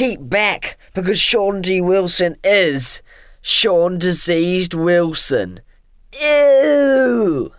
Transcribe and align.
keep 0.00 0.30
back 0.30 0.78
because 0.94 1.20
Sean 1.20 1.60
D. 1.60 1.78
Wilson 1.78 2.34
is 2.42 3.02
Sean 3.42 3.98
Diseased 3.98 4.72
Wilson. 4.72 5.60
Ew! 6.18 7.52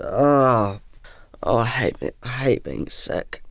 Oh, 0.00 0.80
oh, 1.42 1.56
I 1.56 1.64
hate 1.64 1.96
it. 2.00 2.14
I 2.22 2.28
hate 2.28 2.62
being 2.62 2.88
sick. 2.88 3.42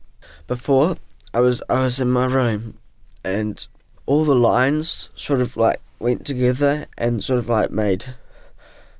Before, 0.46 0.96
I 1.34 1.40
was 1.40 1.62
I 1.68 1.82
was 1.82 2.00
in 2.00 2.10
my 2.10 2.24
room, 2.24 2.78
and 3.22 3.66
all 4.06 4.24
the 4.24 4.34
lines 4.34 5.10
sort 5.14 5.42
of 5.42 5.58
like 5.58 5.82
went 5.98 6.24
together 6.24 6.86
and 6.96 7.22
sort 7.22 7.38
of 7.38 7.50
like 7.50 7.70
made 7.70 8.14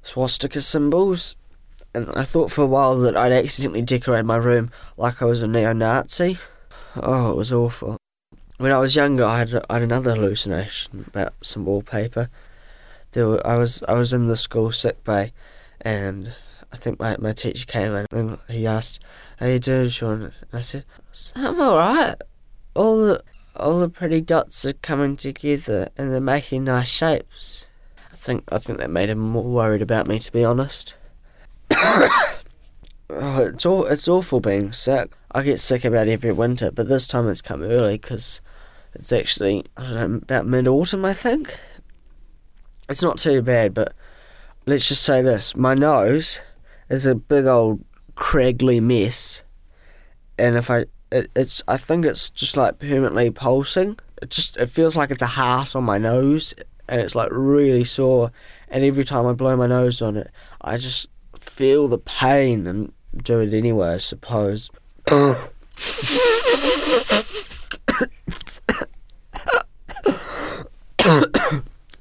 swastika 0.02 0.60
symbols. 0.60 1.34
And 1.98 2.16
I 2.16 2.22
thought 2.22 2.52
for 2.52 2.62
a 2.62 2.66
while 2.66 2.96
that 3.00 3.16
I'd 3.16 3.32
accidentally 3.32 3.82
decorated 3.82 4.24
my 4.24 4.36
room 4.36 4.70
like 4.96 5.20
I 5.20 5.24
was 5.24 5.42
a 5.42 5.48
neo-Nazi. 5.48 6.38
Oh, 6.94 7.32
it 7.32 7.36
was 7.36 7.52
awful. 7.52 7.96
When 8.58 8.70
I 8.70 8.78
was 8.78 8.94
younger, 8.94 9.24
I 9.24 9.38
had, 9.38 9.64
I 9.68 9.74
had 9.74 9.82
another 9.82 10.14
hallucination 10.14 11.04
about 11.08 11.34
some 11.42 11.64
wallpaper. 11.64 12.30
There 13.12 13.26
were, 13.26 13.44
I 13.44 13.56
was 13.56 13.82
I 13.88 13.94
was 13.94 14.12
in 14.12 14.28
the 14.28 14.36
school 14.36 14.70
sick 14.70 15.02
bay, 15.02 15.32
and 15.80 16.34
I 16.72 16.76
think 16.76 17.00
my, 17.00 17.16
my 17.18 17.32
teacher 17.32 17.66
came 17.66 17.92
in 17.94 18.06
and 18.12 18.38
he 18.48 18.64
asked, 18.64 19.00
"How 19.40 19.46
you 19.46 19.58
doing, 19.58 19.88
Sean?" 19.88 20.22
And 20.22 20.32
I 20.52 20.60
said, 20.60 20.84
"I'm 21.34 21.60
all 21.60 21.78
right. 21.78 22.14
All 22.74 22.96
the 22.96 23.24
all 23.56 23.80
the 23.80 23.88
pretty 23.88 24.20
dots 24.20 24.64
are 24.64 24.72
coming 24.74 25.16
together 25.16 25.88
and 25.96 26.12
they're 26.12 26.20
making 26.20 26.64
nice 26.64 26.88
shapes." 26.88 27.66
I 28.12 28.16
think 28.16 28.44
I 28.52 28.58
think 28.58 28.78
that 28.78 28.90
made 28.90 29.10
him 29.10 29.18
more 29.18 29.42
worried 29.42 29.82
about 29.82 30.06
me, 30.06 30.20
to 30.20 30.30
be 30.30 30.44
honest. 30.44 30.94
Oh, 31.80 32.30
it's 33.10 33.66
all 33.66 33.86
it's 33.86 34.08
awful 34.08 34.40
being 34.40 34.72
sick. 34.72 35.12
I 35.32 35.42
get 35.42 35.60
sick 35.60 35.84
about 35.84 36.08
every 36.08 36.32
winter, 36.32 36.70
but 36.70 36.88
this 36.88 37.06
time 37.06 37.28
it's 37.28 37.42
come 37.42 37.62
early 37.62 37.98
because 37.98 38.40
it's 38.94 39.12
actually 39.12 39.64
I 39.76 39.82
don't 39.82 39.94
know 39.94 40.16
about 40.16 40.46
mid 40.46 40.68
autumn, 40.68 41.04
I 41.04 41.14
think. 41.14 41.58
It's 42.88 43.02
not 43.02 43.18
too 43.18 43.42
bad, 43.42 43.74
but 43.74 43.92
let's 44.66 44.88
just 44.88 45.02
say 45.02 45.22
this: 45.22 45.54
my 45.56 45.74
nose 45.74 46.40
is 46.88 47.06
a 47.06 47.14
big 47.14 47.46
old 47.46 47.84
craggly 48.16 48.80
mess, 48.80 49.42
and 50.38 50.56
if 50.56 50.70
I 50.70 50.86
it, 51.12 51.30
it's 51.36 51.62
I 51.68 51.76
think 51.76 52.04
it's 52.04 52.30
just 52.30 52.56
like 52.56 52.78
permanently 52.78 53.30
pulsing. 53.30 53.98
It 54.20 54.30
just 54.30 54.56
it 54.56 54.70
feels 54.70 54.96
like 54.96 55.10
it's 55.10 55.22
a 55.22 55.26
heart 55.26 55.76
on 55.76 55.84
my 55.84 55.98
nose, 55.98 56.54
and 56.88 57.00
it's 57.00 57.14
like 57.14 57.28
really 57.30 57.84
sore. 57.84 58.32
And 58.68 58.84
every 58.84 59.04
time 59.04 59.26
I 59.26 59.32
blow 59.32 59.56
my 59.56 59.66
nose 59.66 60.02
on 60.02 60.16
it, 60.16 60.30
I 60.60 60.76
just 60.76 61.08
feel 61.48 61.88
the 61.88 61.98
pain 61.98 62.66
and 62.66 62.92
do 63.16 63.40
it 63.40 63.54
anyway. 63.54 63.94
I 63.94 63.96
suppose. 63.98 64.70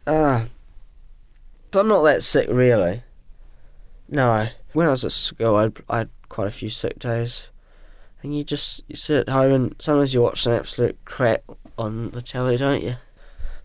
Ah. 0.09 0.47
But 1.71 1.81
I'm 1.81 1.87
not 1.89 2.03
that 2.03 2.23
sick, 2.23 2.47
really. 2.49 3.03
No, 4.09 4.47
when 4.71 4.87
I 4.87 4.91
was 4.91 5.03
at 5.03 5.11
school, 5.11 5.55
I'd, 5.55 5.77
I 5.89 5.97
had 5.99 6.09
quite 6.29 6.47
a 6.47 6.51
few 6.51 6.69
sick 6.69 6.97
days. 6.97 7.51
And 8.23 8.35
you 8.35 8.43
just 8.43 8.81
you 8.87 8.95
sit 8.95 9.27
at 9.27 9.29
home 9.29 9.51
and 9.51 9.75
sometimes 9.79 10.13
you 10.13 10.21
watch 10.21 10.41
some 10.41 10.53
absolute 10.53 10.97
crap 11.05 11.43
on 11.77 12.11
the 12.11 12.21
telly, 12.21 12.57
don't 12.57 12.83
you? 12.83 12.95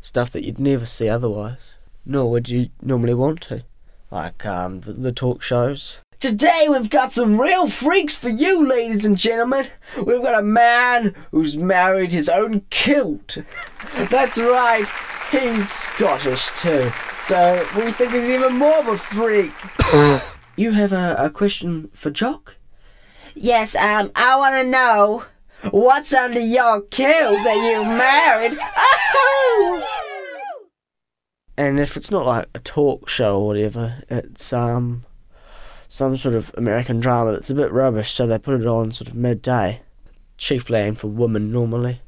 Stuff 0.00 0.30
that 0.33 0.44
you'd 0.44 0.58
never 0.58 0.84
see 0.84 1.08
otherwise. 1.08 1.75
Nor 2.05 2.30
would 2.30 2.48
you 2.48 2.70
normally 2.83 3.14
want 3.14 3.41
to. 3.42 3.64
Like 4.13 4.45
um, 4.45 4.81
the, 4.83 4.93
the 4.93 5.11
talk 5.11 5.41
shows. 5.41 5.97
Today 6.21 6.67
we've 6.69 6.91
got 6.91 7.11
some 7.11 7.41
real 7.41 7.67
freaks 7.67 8.15
for 8.15 8.29
you, 8.29 8.65
ladies 8.65 9.07
and 9.07 9.17
gentlemen. 9.17 9.69
We've 9.97 10.23
got 10.23 10.39
a 10.39 10.43
man 10.43 11.15
who's 11.31 11.57
married 11.57 12.13
his 12.13 12.29
own 12.29 12.61
kilt. 12.69 13.39
That's 14.11 14.37
right, 14.37 14.87
he's 15.31 15.71
Scottish 15.71 16.51
too. 16.51 16.93
So 17.21 17.67
we 17.75 17.91
think 17.91 18.12
he's 18.12 18.28
even 18.28 18.56
more 18.56 18.81
of 18.81 18.89
a 18.89 18.99
freak. 18.99 19.53
you 20.56 20.72
have 20.72 20.93
a, 20.93 21.17
a 21.19 21.31
question 21.31 21.89
for 21.95 22.11
Jock? 22.11 22.56
Yes, 23.34 23.75
um, 23.75 24.12
I 24.15 24.37
want 24.37 24.56
to 24.56 24.71
know 24.71 25.25
what's 25.71 26.12
under 26.12 26.39
your 26.39 26.83
kilt 26.83 27.43
that 27.45 27.56
you 27.56 27.83
married. 27.83 28.59
Oh! 29.55 30.12
And 31.57 31.79
if 31.79 31.97
it's 31.97 32.11
not 32.11 32.27
like 32.27 32.47
a 32.55 32.59
talk 32.59 33.09
show 33.09 33.41
or 33.41 33.47
whatever, 33.49 34.03
it's 34.09 34.53
um 34.53 35.05
some 35.89 36.17
sort 36.17 36.35
of 36.35 36.53
American 36.57 37.01
drama 37.01 37.33
that's 37.33 37.51
a 37.51 37.55
bit 37.55 37.71
rubbish, 37.71 38.13
so 38.13 38.27
they 38.27 38.39
put 38.39 38.61
it 38.61 38.67
on 38.67 38.93
sort 38.93 39.09
of 39.09 39.15
midday, 39.15 39.83
chiefly 40.39 40.79
aimed 40.79 40.99
for 40.99 41.09
women 41.09 41.53
normally. 41.53 42.01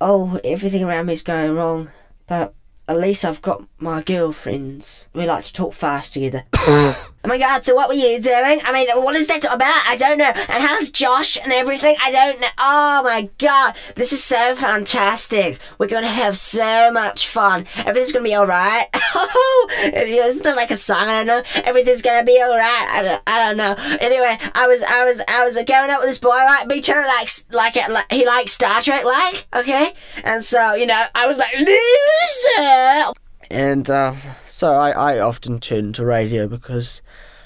Oh, 0.00 0.40
everything 0.42 0.82
around 0.82 1.06
me's 1.06 1.22
going 1.22 1.54
wrong, 1.54 1.90
but 2.26 2.54
at 2.88 2.98
least 2.98 3.24
I've 3.24 3.42
got 3.42 3.62
my 3.78 4.02
girlfriends. 4.02 5.08
We 5.12 5.26
like 5.26 5.44
to 5.44 5.52
talk 5.52 5.74
fast 5.74 6.14
together. 6.14 6.44
oh 7.24 7.28
my 7.28 7.38
god, 7.38 7.64
so 7.64 7.74
what 7.74 7.88
were 7.88 7.94
you 7.94 8.20
doing? 8.20 8.60
I 8.64 8.72
mean, 8.72 8.88
what 8.94 9.16
is 9.16 9.26
that 9.28 9.44
about? 9.44 9.84
I 9.86 9.96
don't 9.96 10.18
know. 10.18 10.32
And 10.34 10.64
how's 10.64 10.90
Josh 10.90 11.38
and 11.42 11.52
everything? 11.52 11.96
I 12.02 12.10
don't 12.10 12.40
know. 12.40 12.48
Oh 12.58 13.02
my 13.02 13.28
god, 13.38 13.76
this 13.96 14.12
is 14.12 14.22
so 14.22 14.54
fantastic. 14.54 15.58
We're 15.78 15.88
gonna 15.88 16.08
have 16.08 16.36
so 16.36 16.90
much 16.90 17.26
fun. 17.26 17.66
Everything's 17.76 18.12
gonna 18.12 18.24
be 18.24 18.36
alright. 18.36 18.86
Isn't 19.84 20.42
that 20.44 20.56
like 20.56 20.70
a 20.70 20.76
song? 20.76 21.08
I 21.08 21.24
don't 21.24 21.26
know. 21.26 21.42
Everything's 21.64 22.02
gonna 22.02 22.24
be 22.24 22.40
alright. 22.42 22.88
I 22.88 23.02
don't, 23.02 23.22
I 23.26 23.46
don't 23.46 23.56
know. 23.56 23.74
Anyway, 24.00 24.38
I 24.54 24.66
was, 24.66 24.82
I 24.82 25.04
was, 25.04 25.20
I 25.28 25.44
was 25.44 25.56
going 25.56 25.90
out 25.90 26.00
with 26.00 26.08
this 26.08 26.18
boy, 26.18 26.30
right? 26.30 26.66
Me 26.66 26.80
too, 26.80 26.94
like, 26.94 27.30
like, 27.50 27.88
like 27.88 28.12
he 28.12 28.26
likes 28.26 28.52
Star 28.52 28.80
Trek, 28.80 29.04
like, 29.04 29.46
okay? 29.54 29.94
And 30.24 30.42
so, 30.42 30.74
you 30.74 30.86
know, 30.86 31.04
I 31.14 31.26
was 31.26 31.38
like, 31.38 31.52
loser! 31.58 33.12
And 33.50 33.90
uh, 33.90 34.14
so 34.60 34.72
I, 34.72 34.90
I 34.90 35.20
often 35.20 35.58
tune 35.58 35.94
to 35.94 36.04
radio 36.04 36.46
because 36.46 37.00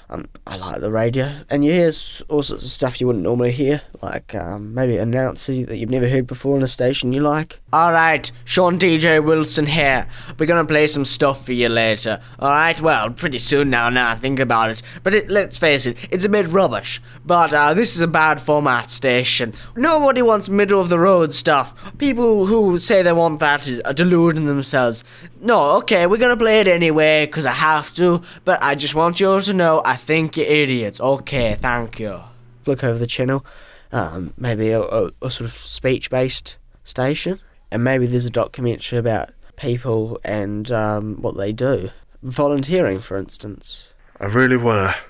um, 0.09 0.27
I 0.45 0.57
like 0.57 0.81
the 0.81 0.91
radio. 0.91 1.43
And 1.49 1.63
you 1.63 1.71
hear 1.71 1.93
all 2.27 2.43
sorts 2.43 2.65
of 2.65 2.69
stuff 2.69 2.99
you 2.99 3.07
wouldn't 3.07 3.23
normally 3.23 3.53
hear, 3.53 3.83
like 4.01 4.35
um, 4.35 4.73
maybe 4.73 4.97
an 4.97 5.13
announcer 5.13 5.65
that 5.65 5.77
you've 5.77 5.89
never 5.89 6.09
heard 6.09 6.27
before 6.27 6.57
on 6.57 6.63
a 6.63 6.67
station 6.67 7.13
you 7.13 7.21
like. 7.21 7.61
Alright, 7.75 8.31
Sean 8.45 8.79
DJ 8.79 9.21
Wilson 9.21 9.65
here. 9.65 10.07
We're 10.39 10.45
gonna 10.45 10.63
play 10.63 10.87
some 10.87 11.03
stuff 11.03 11.43
for 11.45 11.51
you 11.51 11.67
later. 11.67 12.21
Alright, 12.41 12.79
well, 12.79 13.09
pretty 13.09 13.37
soon 13.37 13.69
now, 13.69 13.89
now 13.89 14.11
I 14.11 14.15
think 14.15 14.39
about 14.39 14.69
it. 14.69 14.81
But 15.03 15.13
it, 15.13 15.29
let's 15.29 15.57
face 15.57 15.85
it, 15.85 15.97
it's 16.09 16.23
a 16.23 16.29
bit 16.29 16.47
rubbish. 16.47 17.01
But 17.25 17.53
uh, 17.53 17.73
this 17.73 17.93
is 17.93 17.99
a 17.99 18.07
bad 18.07 18.39
format 18.39 18.89
station. 18.89 19.53
Nobody 19.75 20.21
wants 20.21 20.47
middle 20.47 20.79
of 20.79 20.87
the 20.87 20.97
road 20.97 21.33
stuff. 21.33 21.97
People 21.97 22.45
who 22.45 22.79
say 22.79 23.01
they 23.01 23.11
want 23.11 23.41
that 23.41 23.67
is, 23.67 23.81
are 23.81 23.91
deluding 23.91 24.45
themselves. 24.45 25.03
No, 25.41 25.71
okay, 25.79 26.07
we're 26.07 26.15
gonna 26.15 26.37
play 26.37 26.61
it 26.61 26.69
anyway, 26.69 27.25
because 27.25 27.45
I 27.45 27.51
have 27.51 27.93
to, 27.95 28.21
but 28.45 28.63
I 28.63 28.75
just 28.75 28.95
want 28.95 29.19
you 29.19 29.29
all 29.29 29.41
to 29.41 29.53
know 29.53 29.81
I 29.83 29.97
think 29.97 30.37
you're 30.37 30.45
idiots. 30.45 31.01
Okay, 31.01 31.57
thank 31.59 31.99
you. 31.99 32.21
Look 32.65 32.85
over 32.85 32.97
the 32.97 33.05
channel. 33.05 33.45
Um, 33.91 34.33
maybe 34.37 34.69
a, 34.69 34.81
a, 34.81 35.11
a 35.21 35.29
sort 35.29 35.49
of 35.49 35.51
speech 35.51 36.09
based 36.09 36.55
station. 36.85 37.41
And 37.75 37.83
maybe 37.83 38.07
there's 38.07 38.23
a 38.23 38.29
documentary 38.29 38.97
about 38.97 39.31
people 39.57 40.17
and 40.23 40.71
um, 40.71 41.21
what 41.21 41.35
they 41.35 41.51
do. 41.51 41.89
Volunteering, 42.23 43.01
for 43.01 43.17
instance. 43.17 43.89
I 44.17 44.27
really 44.27 44.55
want 44.55 44.95
to 44.95 45.01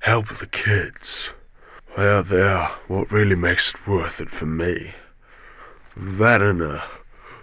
help 0.00 0.28
the 0.28 0.46
kids. 0.46 1.30
Well, 1.96 2.22
they're 2.22 2.66
what 2.88 3.10
really 3.10 3.36
makes 3.36 3.70
it 3.70 3.86
worth 3.88 4.20
it 4.20 4.30
for 4.30 4.44
me. 4.44 4.92
That 5.96 6.42
and 6.42 6.60
uh, 6.60 6.82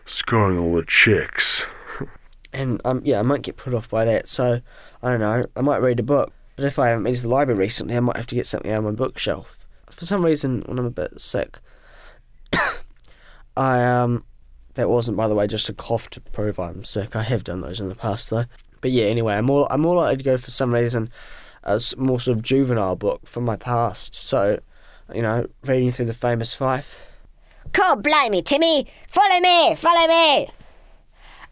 scoring 0.05 0.59
all 0.59 0.75
the 0.75 0.85
chicks. 0.85 1.65
And 2.53 2.79
um, 2.85 3.01
yeah, 3.03 3.19
I 3.19 3.23
might 3.23 3.41
get 3.41 3.57
put 3.57 3.73
off 3.73 3.89
by 3.89 4.05
that. 4.05 4.29
So 4.29 4.61
I 5.01 5.09
don't 5.09 5.19
know. 5.19 5.47
I 5.55 5.61
might 5.61 5.81
read 5.81 5.99
a 5.99 6.03
book. 6.03 6.31
But 6.55 6.65
if 6.65 6.77
I 6.77 6.89
haven't 6.89 7.03
been 7.03 7.15
to 7.15 7.21
the 7.23 7.29
library 7.29 7.59
recently, 7.59 7.95
I 7.97 7.99
might 7.99 8.15
have 8.15 8.27
to 8.27 8.35
get 8.35 8.45
something 8.45 8.71
out 8.71 8.79
of 8.79 8.83
my 8.83 8.91
bookshelf. 8.91 9.68
For 9.89 10.06
some 10.06 10.23
reason, 10.23 10.62
when 10.68 10.77
I'm 10.77 10.85
a 10.85 10.91
bit 10.91 11.19
sick, 11.19 11.59
I 13.57 13.83
um, 13.83 14.23
that 14.77 14.89
wasn't 14.89 15.18
by 15.18 15.27
the 15.27 15.35
way 15.35 15.45
just 15.45 15.69
a 15.69 15.74
cough 15.74 16.09
to 16.12 16.21
prove 16.21 16.59
I'm 16.59 16.83
sick. 16.83 17.15
I 17.15 17.24
have 17.24 17.44
done 17.44 17.62
those 17.62 17.79
in 17.79 17.89
the 17.89 17.95
past 17.95 18.29
though. 18.29 18.45
But 18.81 18.91
yeah, 18.91 19.06
anyway, 19.06 19.35
I'm 19.35 19.45
more 19.45 19.71
I'm 19.71 19.81
more 19.81 19.95
likely 19.95 20.18
to 20.18 20.24
go 20.24 20.38
for 20.38 20.51
some 20.51 20.74
reason 20.74 21.12
a 21.68 21.81
more 21.97 22.19
sort 22.19 22.38
of 22.38 22.44
juvenile 22.44 22.95
book 22.95 23.27
from 23.27 23.44
my 23.44 23.57
past. 23.57 24.15
So, 24.15 24.59
you 25.13 25.21
know, 25.21 25.47
reading 25.65 25.91
through 25.91 26.06
the 26.06 26.13
famous 26.13 26.53
five. 26.53 27.01
God 27.74 28.01
blimey, 28.01 28.41
Timmy! 28.41 28.88
Follow 29.07 29.39
me! 29.41 29.75
Follow 29.75 30.07
me! 30.07 30.50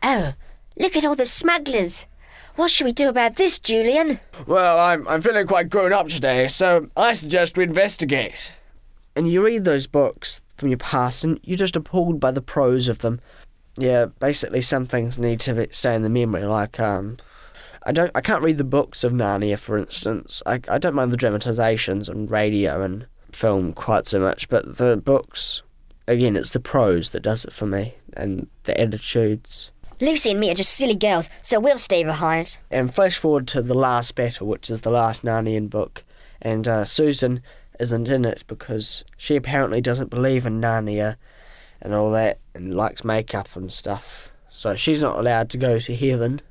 Oh, 0.02 0.34
look 0.78 0.96
at 0.96 1.04
all 1.04 1.16
the 1.16 1.26
smugglers. 1.26 2.06
What 2.56 2.72
should 2.72 2.86
we 2.86 2.94
do 2.94 3.10
about 3.10 3.36
this, 3.36 3.60
Julian? 3.60 4.22
Well, 4.48 4.80
I'm 4.80 5.06
I'm 5.10 5.20
feeling 5.20 5.46
quite 5.46 5.70
grown 5.70 5.92
up 5.92 6.08
today, 6.08 6.48
so 6.48 6.90
I 6.96 7.14
suggest 7.14 7.58
we 7.58 7.66
investigate. 7.66 8.54
And 9.18 9.30
you 9.30 9.44
read 9.44 9.66
those 9.66 9.88
books 9.88 10.42
from 10.58 10.70
your 10.70 10.78
past, 10.78 11.24
and 11.24 11.40
you're 11.44 11.58
just 11.58 11.76
appalled 11.76 12.20
by 12.20 12.32
the 12.32 12.42
prose 12.42 12.88
of 12.88 13.00
them. 13.00 13.20
Yeah, 13.78 14.06
basically, 14.20 14.62
some 14.62 14.86
things 14.86 15.18
need 15.18 15.40
to 15.42 15.68
stay 15.72 15.96
in 15.96 16.04
the 16.04 16.10
memory, 16.10 16.46
like 16.46 16.80
um, 16.80 17.18
I 17.84 17.92
don't. 17.92 18.12
I 18.16 18.22
can't 18.22 18.44
read 18.44 18.58
the 18.58 18.64
books 18.64 19.04
of 19.04 19.12
Narnia, 19.12 19.60
for 19.60 19.78
instance. 19.78 20.42
I, 20.46 20.60
I 20.68 20.78
don't 20.78 20.96
mind 20.96 21.12
the 21.12 21.18
dramatizations 21.18 22.10
on 22.10 22.28
radio 22.28 22.82
and 22.82 23.06
film 23.32 23.74
quite 23.74 24.08
so 24.08 24.20
much, 24.20 24.50
but 24.50 24.78
the 24.78 24.98
books, 24.98 25.62
again, 26.08 26.36
it's 26.36 26.52
the 26.52 26.60
prose 26.60 27.12
that 27.12 27.20
does 27.20 27.46
it 27.46 27.54
for 27.54 27.66
me, 27.66 27.96
and 28.14 28.48
the 28.64 28.80
attitudes. 28.80 29.72
Lucy 30.02 30.32
and 30.32 30.40
me 30.40 30.50
are 30.52 30.56
just 30.56 30.74
silly 30.74 30.96
girls, 30.96 31.30
so 31.42 31.60
we'll 31.60 31.78
stay 31.78 32.04
behind. 32.04 32.58
And 32.72 32.94
flash 32.94 33.18
forward 33.18 33.48
to 33.50 33.62
the 33.62 33.74
last 33.74 34.16
battle, 34.16 34.48
which 34.48 34.70
is 34.70 34.82
the 34.82 34.92
last 34.92 35.24
Narnian 35.24 35.70
book, 35.70 36.04
and 36.42 36.68
uh, 36.68 36.86
Susan 36.86 37.42
isn't 37.80 38.10
in 38.10 38.26
it 38.26 38.44
because 38.48 39.04
she 39.18 39.36
apparently 39.36 39.82
doesn't 39.82 40.10
believe 40.10 40.46
in 40.46 40.62
Narnia 40.62 41.18
and 41.82 41.94
all 41.94 42.12
that, 42.12 42.40
and 42.54 42.76
likes 42.76 43.04
makeup 43.04 43.50
and 43.56 43.72
stuff. 43.72 44.32
So 44.50 44.76
she's 44.76 45.02
not 45.02 45.20
allowed 45.20 45.50
to 45.52 45.58
go 45.58 45.80
to 45.80 45.96
heaven. 45.96 46.42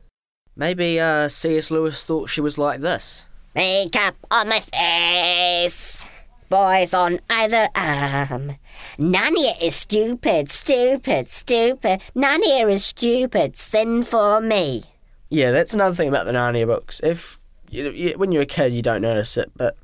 Maybe 0.57 1.01
uh, 1.01 1.29
C.S. 1.29 1.71
Lewis 1.71 2.05
thought 2.05 2.29
she 2.29 2.41
was 2.41 2.59
like 2.59 2.81
this. 2.81 3.25
Makeup 3.55 4.15
on 4.31 4.49
my 4.49 4.61
face. 4.61 6.05
Boys 6.49 6.95
on 6.95 7.21
either 7.31 7.69
arm. 7.75 8.57
Narnia 8.99 9.61
is 9.61 9.75
stupid, 9.75 10.51
stupid, 10.51 11.29
stupid. 11.29 12.01
Narnia 12.15 12.71
is 12.71 12.85
stupid. 12.85 13.57
Sin 13.57 14.05
for 14.05 14.41
me. 14.41 14.85
Yeah, 15.31 15.51
that's 15.51 15.75
another 15.75 15.97
thing 15.97 16.09
about 16.09 16.27
the 16.27 16.33
Narnia 16.33 16.67
books. 16.67 17.01
If 17.03 17.41
you, 17.71 17.91
you, 17.91 18.19
when 18.19 18.31
you're 18.31 18.43
a 18.43 18.47
kid, 18.47 18.75
you 18.75 18.83
don't 18.83 19.03
notice 19.03 19.37
it, 19.37 19.51
but 19.57 19.77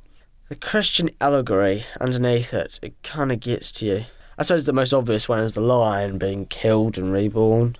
the 0.50 0.56
Christian 0.56 1.10
allegory 1.20 1.84
underneath 2.00 2.52
it, 2.52 2.80
it 2.82 3.00
kind 3.04 3.30
of 3.30 3.38
gets 3.38 3.70
to 3.70 3.86
you. 3.86 4.04
I 4.36 4.42
suppose 4.42 4.66
the 4.66 4.72
most 4.72 4.92
obvious 4.92 5.28
one 5.28 5.44
is 5.44 5.54
the 5.54 5.60
lion 5.60 6.18
being 6.18 6.44
killed 6.44 6.98
and 6.98 7.12
reborn. 7.12 7.76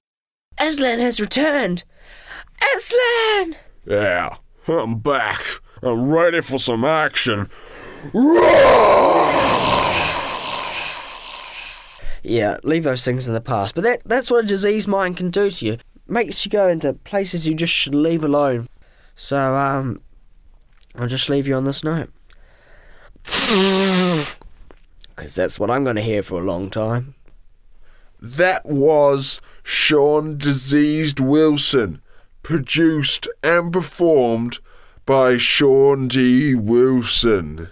Aslan 0.56 1.00
has 1.00 1.20
returned. 1.20 1.82
Aslan! 2.76 3.56
Yeah, 3.84 4.36
I'm 4.68 5.00
back. 5.00 5.42
I'm 5.82 6.12
ready 6.12 6.40
for 6.40 6.58
some 6.58 6.84
action. 6.84 7.50
Yeah, 12.22 12.58
leave 12.62 12.84
those 12.84 13.04
things 13.04 13.26
in 13.26 13.34
the 13.34 13.40
past. 13.40 13.74
But 13.74 13.82
that 13.82 14.02
that's 14.04 14.30
what 14.30 14.44
a 14.44 14.46
diseased 14.46 14.86
mind 14.86 15.16
can 15.16 15.30
do 15.30 15.50
to 15.50 15.66
you. 15.66 15.78
Makes 16.06 16.44
you 16.44 16.52
go 16.52 16.68
into 16.68 16.92
places 16.92 17.48
you 17.48 17.54
just 17.54 17.72
should 17.72 17.96
leave 17.96 18.22
alone. 18.22 18.68
So, 19.16 19.56
um, 19.56 20.02
I'll 20.94 21.08
just 21.08 21.28
leave 21.28 21.48
you 21.48 21.56
on 21.56 21.64
this 21.64 21.82
note. 21.82 22.10
Because 23.24 24.26
that's 25.34 25.58
what 25.58 25.70
I'm 25.70 25.84
going 25.84 25.96
to 25.96 26.02
hear 26.02 26.22
for 26.22 26.40
a 26.40 26.46
long 26.46 26.70
time. 26.70 27.14
That 28.20 28.66
was 28.66 29.40
Sean 29.62 30.36
Diseased 30.36 31.20
Wilson, 31.20 32.02
produced 32.42 33.28
and 33.42 33.72
performed 33.72 34.58
by 35.06 35.38
Sean 35.38 36.08
D. 36.08 36.54
Wilson. 36.54 37.68